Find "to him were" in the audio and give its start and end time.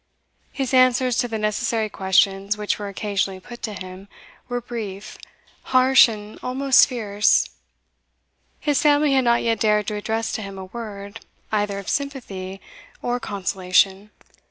3.61-4.59